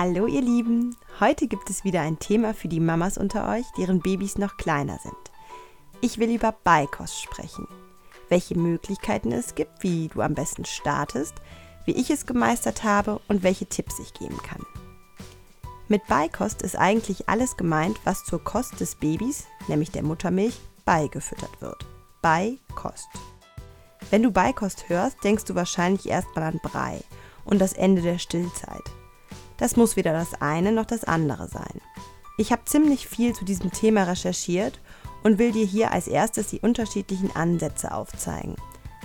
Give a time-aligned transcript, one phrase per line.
[0.00, 3.98] Hallo ihr Lieben, heute gibt es wieder ein Thema für die Mamas unter euch, deren
[3.98, 5.16] Babys noch kleiner sind.
[6.00, 7.66] Ich will über Beikost sprechen,
[8.28, 11.34] welche Möglichkeiten es gibt, wie du am besten startest,
[11.84, 14.64] wie ich es gemeistert habe und welche Tipps ich geben kann.
[15.88, 21.60] Mit Beikost ist eigentlich alles gemeint, was zur Kost des Babys, nämlich der Muttermilch, beigefüttert
[21.60, 21.84] wird.
[22.22, 23.08] Beikost.
[24.10, 27.00] Wenn du Beikost hörst, denkst du wahrscheinlich erstmal an Brei
[27.44, 28.84] und das Ende der Stillzeit.
[29.58, 31.80] Das muss weder das eine noch das andere sein.
[32.38, 34.80] Ich habe ziemlich viel zu diesem Thema recherchiert
[35.24, 38.54] und will dir hier als erstes die unterschiedlichen Ansätze aufzeigen.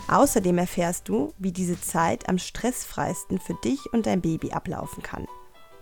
[0.08, 5.26] Außerdem erfährst du, wie diese Zeit am stressfreisten für dich und dein Baby ablaufen kann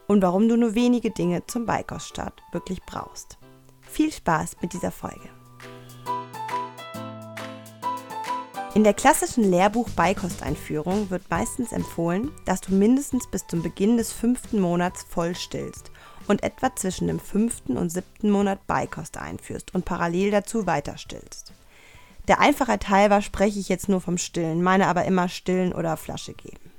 [0.07, 3.37] und warum du nur wenige Dinge zum Beikoststart wirklich brauchst.
[3.81, 5.40] Viel Spaß mit dieser Folge.
[8.73, 14.61] In der klassischen Lehrbuch-Beikosteinführung wird meistens empfohlen, dass du mindestens bis zum Beginn des fünften
[14.61, 15.91] Monats voll stillst
[16.27, 21.51] und etwa zwischen dem fünften und siebten Monat Beikost einführst und parallel dazu weiter stillst.
[22.29, 26.33] Der Einfachheit halber spreche ich jetzt nur vom Stillen, meine aber immer stillen oder Flasche
[26.33, 26.71] geben.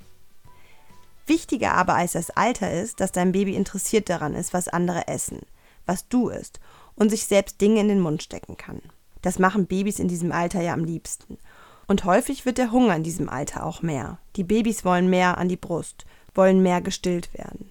[1.26, 5.40] Wichtiger aber als das Alter ist, dass dein Baby interessiert daran ist, was andere essen,
[5.84, 6.58] was du isst
[6.94, 8.80] und sich selbst Dinge in den Mund stecken kann.
[9.20, 11.36] Das machen Babys in diesem Alter ja am liebsten
[11.86, 14.18] und häufig wird der Hunger in diesem Alter auch mehr.
[14.36, 17.70] Die Babys wollen mehr an die Brust, wollen mehr gestillt werden.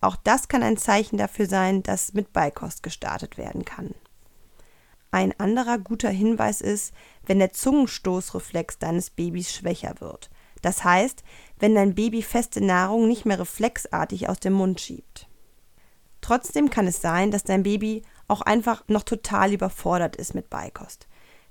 [0.00, 3.94] Auch das kann ein Zeichen dafür sein, dass mit Beikost gestartet werden kann.
[5.10, 6.92] Ein anderer guter Hinweis ist,
[7.26, 10.30] wenn der Zungenstoßreflex deines Babys schwächer wird.
[10.62, 11.24] Das heißt,
[11.58, 15.26] wenn dein Baby feste Nahrung nicht mehr reflexartig aus dem Mund schiebt.
[16.20, 21.06] Trotzdem kann es sein, dass dein Baby auch einfach noch total überfordert ist mit Beikost.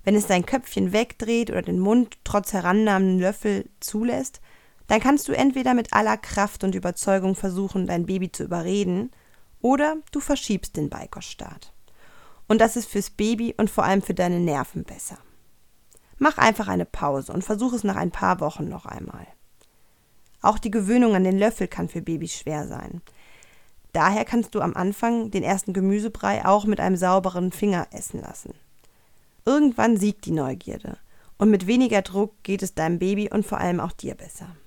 [0.07, 4.39] Wenn es sein Köpfchen wegdreht oder den Mund trotz herannahmenden Löffel zulässt,
[4.87, 9.11] dann kannst du entweder mit aller Kraft und Überzeugung versuchen, dein Baby zu überreden,
[9.59, 11.73] oder du verschiebst den Beikoststart.
[12.47, 15.17] Und das ist fürs Baby und vor allem für deine Nerven besser.
[16.19, 19.27] Mach einfach eine Pause und versuch es nach ein paar Wochen noch einmal.
[20.41, 23.01] Auch die Gewöhnung an den Löffel kann für Babys schwer sein.
[23.91, 28.53] Daher kannst du am Anfang den ersten Gemüsebrei auch mit einem sauberen Finger essen lassen.
[29.47, 30.97] Irgendwann siegt die Neugierde.
[31.37, 34.57] Und mit weniger Druck geht es deinem Baby und vor allem auch dir besser.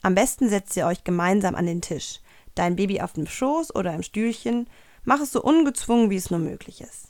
[0.00, 2.20] Am besten setzt ihr euch gemeinsam an den Tisch.
[2.54, 4.70] Dein Baby auf dem Schoß oder im Stühlchen.
[5.04, 7.08] Mach es so ungezwungen, wie es nur möglich ist.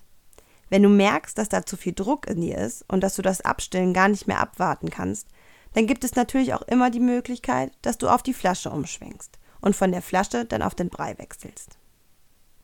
[0.68, 3.40] Wenn du merkst, dass da zu viel Druck in dir ist und dass du das
[3.40, 5.28] Abstillen gar nicht mehr abwarten kannst,
[5.74, 9.76] dann gibt es natürlich auch immer die Möglichkeit, dass du auf die Flasche umschwenkst und
[9.76, 11.78] von der Flasche dann auf den Brei wechselst.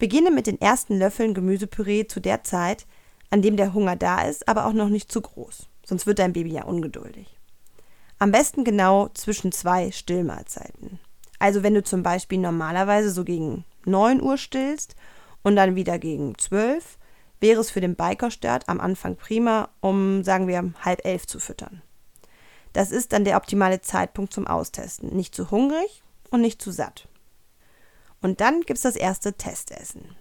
[0.00, 2.86] Beginne mit den ersten Löffeln Gemüsepüree zu der Zeit,
[3.30, 5.68] an dem der Hunger da ist, aber auch noch nicht zu groß.
[5.84, 7.36] Sonst wird dein Baby ja ungeduldig.
[8.18, 10.98] Am besten genau zwischen zwei Stillmahlzeiten.
[11.38, 14.96] Also wenn du zum Beispiel normalerweise so gegen 9 Uhr stillst
[15.42, 16.98] und dann wieder gegen 12,
[17.40, 21.82] wäre es für den Bikerstart am Anfang prima, um, sagen wir, halb elf zu füttern.
[22.72, 25.14] Das ist dann der optimale Zeitpunkt zum Austesten.
[25.14, 27.08] Nicht zu hungrig und nicht zu satt.
[28.20, 30.16] Und dann gibt es das erste Testessen.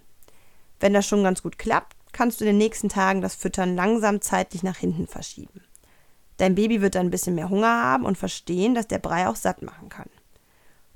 [0.80, 4.22] Wenn das schon ganz gut klappt, kannst du in den nächsten Tagen das Füttern langsam
[4.22, 5.62] zeitlich nach hinten verschieben.
[6.38, 9.36] Dein Baby wird dann ein bisschen mehr Hunger haben und verstehen, dass der Brei auch
[9.36, 10.08] satt machen kann.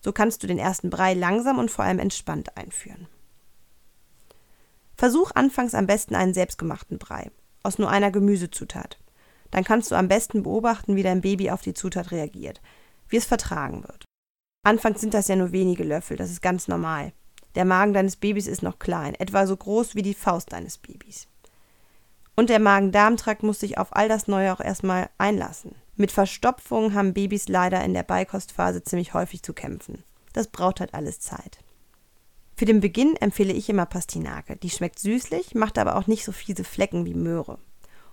[0.00, 3.06] So kannst du den ersten Brei langsam und vor allem entspannt einführen.
[4.96, 7.30] Versuch anfangs am besten einen selbstgemachten Brei
[7.62, 8.98] aus nur einer Gemüsezutat.
[9.50, 12.62] Dann kannst du am besten beobachten, wie dein Baby auf die Zutat reagiert,
[13.08, 14.06] wie es vertragen wird.
[14.62, 17.12] Anfangs sind das ja nur wenige Löffel, das ist ganz normal.
[17.54, 21.26] Der Magen deines Babys ist noch klein, etwa so groß wie die Faust deines Babys.
[22.36, 25.74] Und der Magen-Darm-Trakt muss sich auf all das Neue auch erstmal einlassen.
[25.96, 30.04] Mit Verstopfung haben Babys leider in der Beikostphase ziemlich häufig zu kämpfen.
[30.32, 31.58] Das braucht halt alles Zeit.
[32.56, 34.56] Für den Beginn empfehle ich immer Pastinake.
[34.56, 37.58] Die schmeckt süßlich, macht aber auch nicht so fiese Flecken wie Möhre.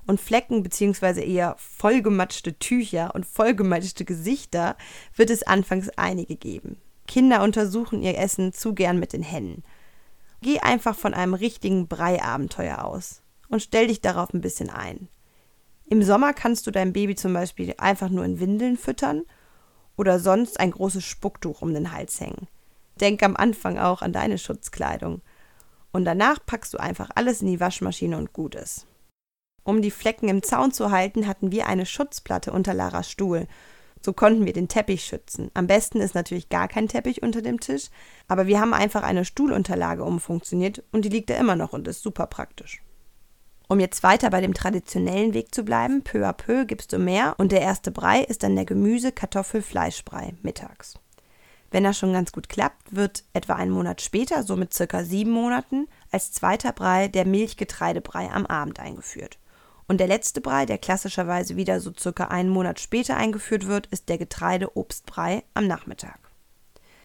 [0.06, 1.22] Und Flecken bzw.
[1.22, 4.78] eher vollgematschte Tücher und vollgematschte Gesichter
[5.16, 6.78] wird es anfangs einige geben.
[7.08, 9.64] Kinder untersuchen ihr Essen zu gern mit den Händen.
[10.42, 15.08] Geh einfach von einem richtigen Brei-Abenteuer aus und stell dich darauf ein bisschen ein.
[15.90, 19.24] Im Sommer kannst du dein Baby zum Beispiel einfach nur in Windeln füttern
[19.96, 22.48] oder sonst ein großes Spucktuch um den Hals hängen.
[23.00, 25.22] Denk am Anfang auch an deine Schutzkleidung.
[25.92, 28.86] Und danach packst du einfach alles in die Waschmaschine und gut ist.
[29.64, 33.48] Um die Flecken im Zaun zu halten, hatten wir eine Schutzplatte unter Laras Stuhl
[34.08, 35.52] so konnten wir den Teppich schützen.
[35.54, 37.90] Am besten ist natürlich gar kein Teppich unter dem Tisch,
[38.30, 42.04] aber wir haben einfach eine Stuhlunterlage umfunktioniert und die liegt da immer noch und ist
[42.04, 42.82] super praktisch.
[43.68, 47.36] Um jetzt weiter bei dem traditionellen Weg zu bleiben, peu à peu gibst du mehr
[47.38, 50.94] und der erste Brei ist dann der Gemüse-Kartoffel-Fleischbrei mittags.
[51.70, 55.32] Wenn das schon ganz gut klappt, wird etwa einen Monat später, so mit circa sieben
[55.32, 59.38] Monaten, als zweiter Brei der Milchgetreidebrei am Abend eingeführt.
[59.88, 64.10] Und der letzte Brei, der klassischerweise wieder so circa einen Monat später eingeführt wird, ist
[64.10, 66.20] der Getreideobstbrei am Nachmittag.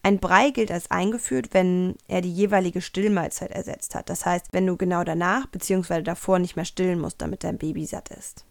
[0.05, 4.09] Ein Brei gilt als eingeführt, wenn er die jeweilige Stillmahlzeit ersetzt hat.
[4.09, 6.01] Das heißt, wenn du genau danach bzw.
[6.01, 8.43] davor nicht mehr stillen musst, damit dein Baby satt ist.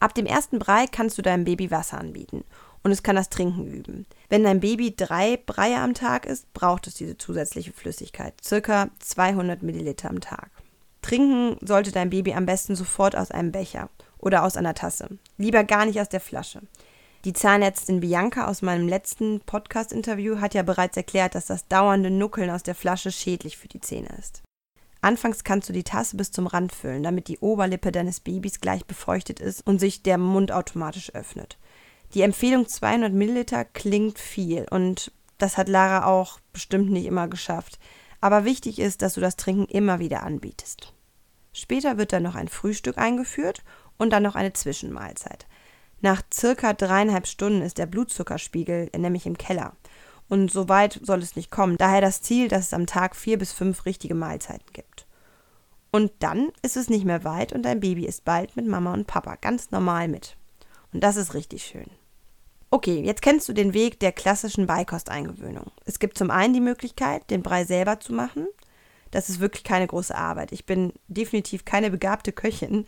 [0.00, 2.44] Ab dem ersten Brei kannst du deinem Baby Wasser anbieten
[2.82, 4.06] und es kann das Trinken üben.
[4.28, 9.62] Wenn dein Baby drei Breie am Tag isst, braucht es diese zusätzliche Flüssigkeit, circa 200
[9.62, 10.50] Milliliter am Tag.
[11.08, 13.88] Trinken sollte dein Baby am besten sofort aus einem Becher
[14.18, 15.08] oder aus einer Tasse.
[15.38, 16.60] Lieber gar nicht aus der Flasche.
[17.24, 22.50] Die Zahnärztin Bianca aus meinem letzten Podcast-Interview hat ja bereits erklärt, dass das dauernde Nuckeln
[22.50, 24.42] aus der Flasche schädlich für die Zähne ist.
[25.00, 28.84] Anfangs kannst du die Tasse bis zum Rand füllen, damit die Oberlippe deines Babys gleich
[28.84, 31.56] befeuchtet ist und sich der Mund automatisch öffnet.
[32.12, 37.78] Die Empfehlung 200 Milliliter klingt viel und das hat Lara auch bestimmt nicht immer geschafft.
[38.20, 40.92] Aber wichtig ist, dass du das Trinken immer wieder anbietest.
[41.52, 43.62] Später wird dann noch ein Frühstück eingeführt
[43.96, 45.46] und dann noch eine Zwischenmahlzeit.
[46.00, 49.72] Nach circa dreieinhalb Stunden ist der Blutzuckerspiegel nämlich im Keller.
[50.28, 51.76] Und so weit soll es nicht kommen.
[51.76, 55.06] Daher das Ziel, dass es am Tag vier bis fünf richtige Mahlzeiten gibt.
[55.90, 59.06] Und dann ist es nicht mehr weit und dein Baby ist bald mit Mama und
[59.06, 60.36] Papa ganz normal mit.
[60.92, 61.90] Und das ist richtig schön.
[62.70, 65.72] Okay, jetzt kennst du den Weg der klassischen Beikosteingewöhnung.
[65.86, 68.46] Es gibt zum einen die Möglichkeit, den Brei selber zu machen.
[69.10, 70.52] Das ist wirklich keine große Arbeit.
[70.52, 72.86] Ich bin definitiv keine begabte Köchin,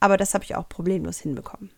[0.00, 1.70] aber das habe ich auch problemlos hinbekommen.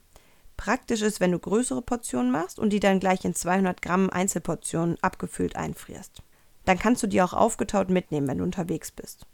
[0.56, 4.96] Praktisch ist, wenn du größere Portionen machst und die dann gleich in 200 Gramm Einzelportionen
[5.02, 6.22] abgefüllt einfrierst.
[6.64, 9.26] Dann kannst du die auch aufgetaut mitnehmen, wenn du unterwegs bist.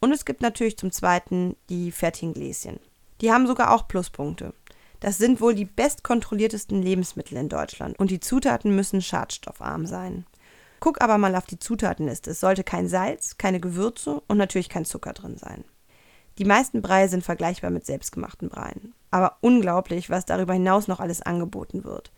[0.00, 2.78] Und es gibt natürlich zum Zweiten die fertigen Gläschen.
[3.20, 4.54] Die haben sogar auch Pluspunkte.
[5.00, 10.26] Das sind wohl die bestkontrolliertesten Lebensmittel in Deutschland und die Zutaten müssen schadstoffarm sein.
[10.80, 12.30] Guck aber mal auf die Zutatenliste.
[12.30, 15.64] Es sollte kein Salz, keine Gewürze und natürlich kein Zucker drin sein.
[16.38, 18.94] Die meisten Breie sind vergleichbar mit selbstgemachten Breien.
[19.10, 22.12] Aber unglaublich, was darüber hinaus noch alles angeboten wird.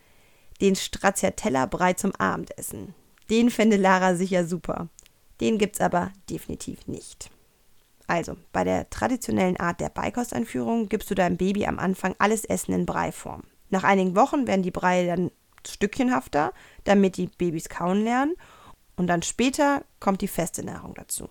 [0.61, 2.95] Den Stracciatella-Brei zum Abendessen.
[3.31, 4.89] Den fände Lara sicher super.
[5.41, 7.31] Den gibt's aber definitiv nicht.
[8.07, 12.75] Also, bei der traditionellen Art der Beikosteinführung gibst du deinem Baby am Anfang alles Essen
[12.75, 13.45] in Breiform.
[13.71, 15.31] Nach einigen Wochen werden die Breie dann
[15.67, 16.53] stückchenhafter,
[16.85, 18.35] damit die Babys kauen lernen.
[18.97, 21.29] Und dann später kommt die feste Nahrung dazu.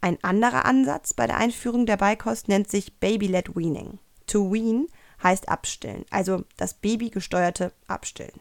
[0.00, 3.98] Ein anderer Ansatz bei der Einführung der Beikost nennt sich Baby-led Weaning.
[4.26, 4.86] To wean
[5.22, 8.40] heißt abstillen, also das Baby gesteuerte Abstillen.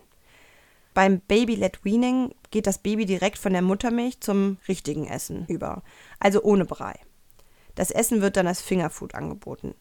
[0.94, 5.84] Beim Baby-led Weaning geht das Baby direkt von der Muttermilch zum richtigen Essen über,
[6.20, 7.00] also ohne Brei.
[7.76, 9.76] Das Essen wird dann als Fingerfood angeboten.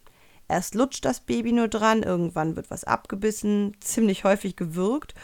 [0.48, 5.14] Erst lutscht das Baby nur dran, irgendwann wird was abgebissen, ziemlich häufig gewürgt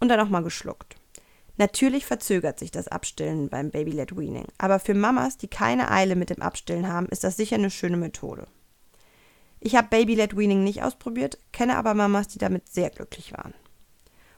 [0.00, 0.96] und dann auch mal geschluckt.
[1.56, 6.30] Natürlich verzögert sich das Abstillen beim Baby-led Weaning, aber für Mamas, die keine Eile mit
[6.30, 8.46] dem Abstillen haben, ist das sicher eine schöne Methode.
[9.60, 13.54] Ich habe Baby-led Weaning nicht ausprobiert, kenne aber Mamas, die damit sehr glücklich waren.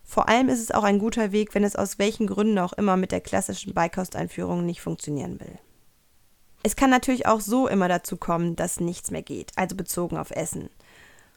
[0.03, 2.97] Vor allem ist es auch ein guter Weg, wenn es aus welchen Gründen auch immer
[2.97, 5.59] mit der klassischen Beikosteinführung nicht funktionieren will.
[6.63, 10.31] Es kann natürlich auch so immer dazu kommen, dass nichts mehr geht, also bezogen auf
[10.31, 10.69] Essen.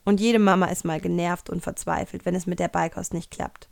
[0.05, 3.69] Und jede Mama ist mal genervt und verzweifelt, wenn es mit der Beikost nicht klappt.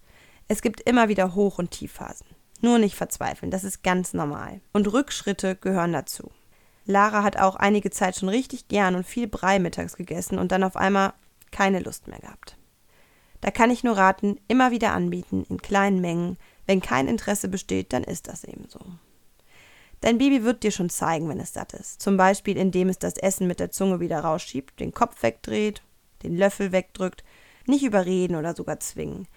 [0.52, 2.28] Es gibt immer wieder Hoch- und Tiefphasen.
[2.60, 4.60] Nur nicht verzweifeln, das ist ganz normal.
[4.74, 6.30] Und Rückschritte gehören dazu.
[6.84, 10.66] Lara hat auch einige Zeit schon richtig gern und viel Brei mittags gegessen und dann
[10.66, 11.14] auf einmal
[11.52, 12.58] keine Lust mehr gehabt.
[13.40, 16.38] Da kann ich nur raten, immer wieder anbieten, in kleinen Mengen.
[16.66, 18.82] Wenn kein Interesse besteht, dann ist das eben so.
[20.02, 22.02] Dein Baby wird dir schon zeigen, wenn es satt ist.
[22.02, 25.82] Zum Beispiel, indem es das Essen mit der Zunge wieder rausschiebt, den Kopf wegdreht,
[26.24, 27.24] den Löffel wegdrückt,
[27.68, 29.30] nicht überreden oder sogar zwingen.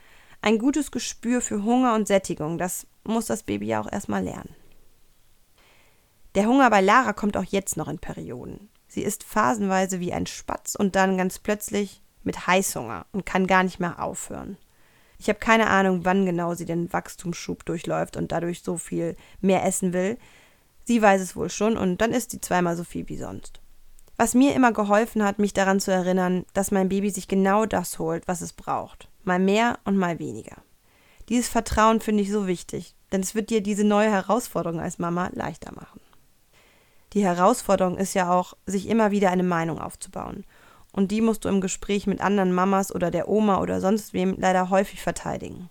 [0.44, 4.54] Ein gutes Gespür für Hunger und Sättigung, das muss das Baby ja auch erstmal lernen.
[6.34, 8.68] Der Hunger bei Lara kommt auch jetzt noch in Perioden.
[8.86, 13.62] Sie ist phasenweise wie ein Spatz und dann ganz plötzlich mit Heißhunger und kann gar
[13.62, 14.58] nicht mehr aufhören.
[15.18, 19.64] Ich habe keine Ahnung, wann genau sie den Wachstumsschub durchläuft und dadurch so viel mehr
[19.64, 20.18] essen will.
[20.84, 23.62] Sie weiß es wohl schon und dann isst sie zweimal so viel wie sonst.
[24.18, 27.98] Was mir immer geholfen hat, mich daran zu erinnern, dass mein Baby sich genau das
[27.98, 29.08] holt, was es braucht.
[29.25, 30.57] Mal mehr und mal weniger.
[31.28, 35.31] Dieses Vertrauen finde ich so wichtig, denn es wird dir diese neue Herausforderung als Mama
[35.33, 36.00] leichter machen.
[37.14, 40.45] Die Herausforderung ist ja auch, sich immer wieder eine Meinung aufzubauen.
[40.93, 44.37] Und die musst du im Gespräch mit anderen Mamas oder der Oma oder sonst wem
[44.38, 45.71] leider häufig verteidigen.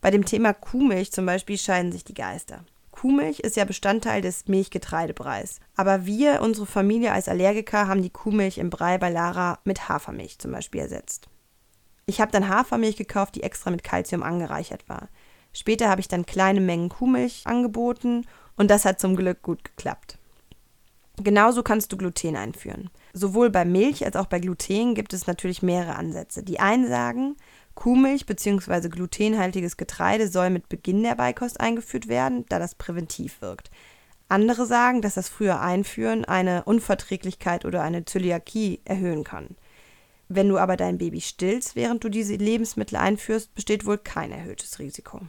[0.00, 2.64] Bei dem Thema Kuhmilch zum Beispiel scheiden sich die Geister.
[2.92, 5.60] Kuhmilch ist ja Bestandteil des Milchgetreidebreis.
[5.74, 10.38] Aber wir, unsere Familie als Allergiker, haben die Kuhmilch im Brei bei Lara mit Hafermilch
[10.38, 11.28] zum Beispiel ersetzt.
[12.08, 15.08] Ich habe dann Hafermilch gekauft, die extra mit Kalzium angereichert war.
[15.52, 18.24] Später habe ich dann kleine Mengen Kuhmilch angeboten
[18.56, 20.16] und das hat zum Glück gut geklappt.
[21.20, 22.90] Genauso kannst du Gluten einführen.
[23.12, 26.44] Sowohl bei Milch als auch bei Gluten gibt es natürlich mehrere Ansätze.
[26.44, 27.36] Die einen sagen,
[27.74, 28.88] Kuhmilch bzw.
[28.88, 33.70] glutenhaltiges Getreide soll mit Beginn der Beikost eingeführt werden, da das präventiv wirkt.
[34.28, 39.56] Andere sagen, dass das frühe Einführen eine Unverträglichkeit oder eine Zöliakie erhöhen kann.
[40.28, 44.78] Wenn du aber dein Baby stillst, während du diese Lebensmittel einführst, besteht wohl kein erhöhtes
[44.78, 45.20] Risiko.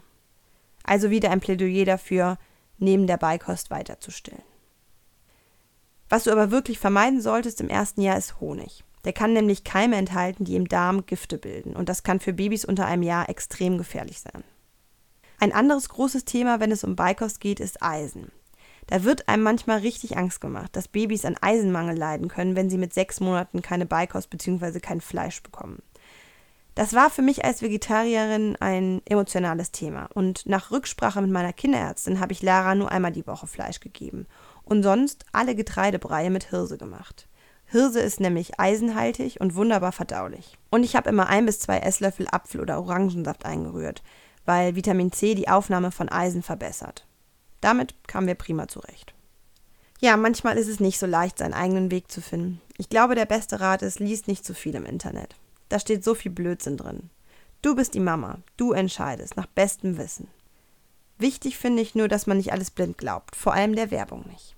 [0.84, 2.38] Also wieder ein Plädoyer dafür,
[2.80, 4.42] neben der Beikost weiter zu stillen.
[6.10, 8.84] Was du aber wirklich vermeiden solltest im ersten Jahr ist Honig.
[9.04, 12.66] Der kann nämlich Keime enthalten, die im Darm Gifte bilden, und das kann für Babys
[12.66, 14.44] unter einem Jahr extrem gefährlich sein.
[15.40, 18.32] Ein anderes großes Thema, wenn es um Beikost geht, ist Eisen.
[18.88, 22.78] Da wird einem manchmal richtig Angst gemacht, dass Babys an Eisenmangel leiden können, wenn sie
[22.78, 24.80] mit sechs Monaten keine Beikost bzw.
[24.80, 25.82] kein Fleisch bekommen.
[26.78, 32.20] Das war für mich als Vegetarierin ein emotionales Thema und nach Rücksprache mit meiner Kinderärztin
[32.20, 34.28] habe ich Lara nur einmal die Woche Fleisch gegeben
[34.64, 37.28] und sonst alle Getreidebreie mit Hirse gemacht.
[37.66, 40.60] Hirse ist nämlich eisenhaltig und wunderbar verdaulich.
[40.70, 44.04] Und ich habe immer ein bis zwei Esslöffel Apfel- oder Orangensaft eingerührt,
[44.46, 47.07] weil Vitamin C die Aufnahme von Eisen verbessert.
[47.62, 49.14] Damit kamen wir prima zurecht.
[50.00, 52.62] Ja, manchmal ist es nicht so leicht, seinen eigenen Weg zu finden.
[52.78, 55.36] Ich glaube, der beste Rat ist, liest nicht zu viel im Internet.
[55.70, 57.10] Da steht so viel Blödsinn drin.
[57.62, 60.28] Du bist die Mama, du entscheidest nach bestem Wissen.
[61.18, 64.56] Wichtig finde ich nur, dass man nicht alles blind glaubt, vor allem der Werbung nicht.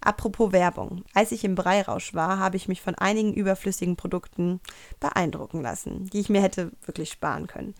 [0.00, 1.04] Apropos Werbung.
[1.14, 4.60] Als ich im Breirausch war, habe ich mich von einigen überflüssigen Produkten
[5.00, 7.74] beeindrucken lassen, die ich mir hätte wirklich sparen können.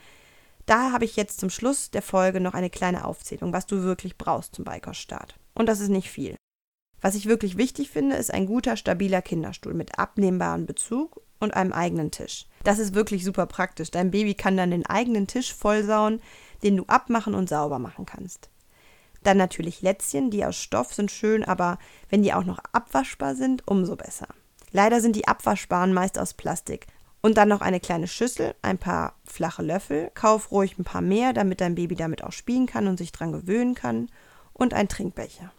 [0.67, 4.19] Daher habe ich jetzt zum Schluss der Folge noch eine kleine Aufzählung, was du wirklich
[4.19, 5.39] brauchst zum Beikoststart.
[5.55, 6.37] Und das ist nicht viel.
[7.01, 11.73] Was ich wirklich wichtig finde, ist ein guter, stabiler Kinderstuhl mit abnehmbarem Bezug und einem
[11.73, 12.47] eigenen Tisch.
[12.65, 13.91] Das ist wirklich super praktisch.
[13.93, 16.21] Dein Baby kann dann den eigenen Tisch vollsauen,
[16.63, 18.51] den du abmachen und sauber machen kannst.
[19.23, 23.67] Dann natürlich Lätzchen, die aus Stoff sind schön, aber wenn die auch noch abwaschbar sind,
[23.67, 24.29] umso besser.
[24.73, 26.87] Leider sind die abwaschbaren meist aus Plastik.
[27.27, 30.13] Und dann noch eine kleine Schüssel, ein paar flache Löffel.
[30.15, 33.33] Kauf ruhig ein paar mehr, damit dein Baby damit auch spielen kann und sich dran
[33.33, 34.09] gewöhnen kann.
[34.53, 35.51] Und ein Trinkbecher.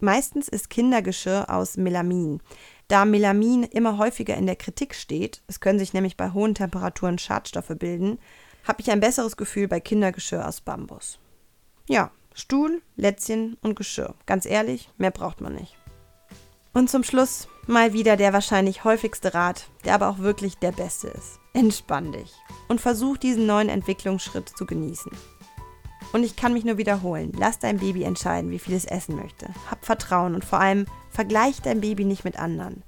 [0.00, 2.42] Meistens ist Kindergeschirr aus Melamin.
[2.88, 7.18] Da Melamin immer häufiger in der Kritik steht, es können sich nämlich bei hohen Temperaturen
[7.18, 8.18] Schadstoffe bilden,
[8.64, 11.20] habe ich ein besseres Gefühl bei Kindergeschirr aus Bambus.
[11.88, 14.16] Ja, Stuhl, Lätzchen und Geschirr.
[14.26, 15.76] Ganz ehrlich, mehr braucht man nicht.
[16.72, 21.08] Und zum Schluss mal wieder der wahrscheinlich häufigste Rat, der aber auch wirklich der beste
[21.08, 21.38] ist.
[21.52, 22.32] Entspann dich
[22.68, 25.12] und versuch diesen neuen Entwicklungsschritt zu genießen.
[26.12, 29.48] Und ich kann mich nur wiederholen, lass dein Baby entscheiden, wie viel es essen möchte.
[29.70, 32.82] Hab Vertrauen und vor allem vergleich dein Baby nicht mit anderen.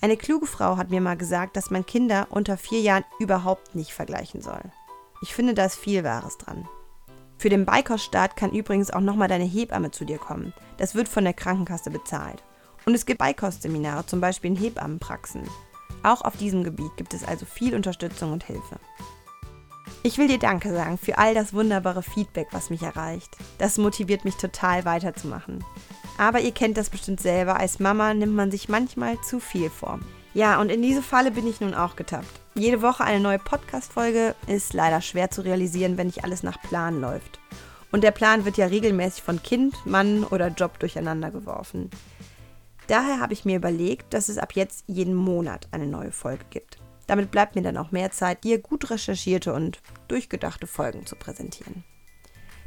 [0.00, 3.92] Eine kluge Frau hat mir mal gesagt, dass man Kinder unter vier Jahren überhaupt nicht
[3.92, 4.60] vergleichen soll.
[5.22, 6.68] Ich finde, da ist viel Wahres dran.
[7.38, 10.54] Für den Beikoststart kann übrigens auch nochmal deine Hebamme zu dir kommen.
[10.78, 12.42] Das wird von der Krankenkasse bezahlt.
[12.88, 15.42] Und es gibt Beikostseminare, zum Beispiel in Hebammenpraxen.
[16.04, 18.78] Auch auf diesem Gebiet gibt es also viel Unterstützung und Hilfe.
[20.04, 23.36] Ich will dir Danke sagen für all das wunderbare Feedback, was mich erreicht.
[23.58, 25.64] Das motiviert mich total weiterzumachen.
[26.16, 29.98] Aber ihr kennt das bestimmt selber, als Mama nimmt man sich manchmal zu viel vor.
[30.32, 32.40] Ja, und in diese Falle bin ich nun auch getappt.
[32.54, 37.00] Jede Woche eine neue Podcast-Folge ist leider schwer zu realisieren, wenn nicht alles nach Plan
[37.00, 37.40] läuft.
[37.90, 41.90] Und der Plan wird ja regelmäßig von Kind, Mann oder Job durcheinander geworfen.
[42.88, 46.78] Daher habe ich mir überlegt, dass es ab jetzt jeden Monat eine neue Folge gibt.
[47.06, 51.84] Damit bleibt mir dann auch mehr Zeit, dir gut recherchierte und durchgedachte Folgen zu präsentieren.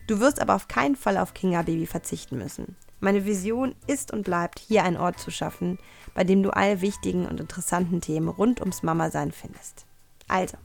[0.07, 2.75] Du wirst aber auf keinen Fall auf Kinga Baby verzichten müssen.
[2.99, 5.77] Meine Vision ist und bleibt, hier einen Ort zu schaffen,
[6.15, 9.85] bei dem du alle wichtigen und interessanten Themen rund ums Mama-Sein findest.
[10.27, 10.57] Also,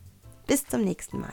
[0.47, 1.33] bis zum nächsten Mal.